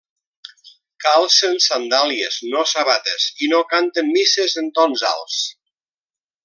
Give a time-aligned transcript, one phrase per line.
[1.03, 5.41] Calcen sandàlies, no sabates, i no canten misses en tons alts.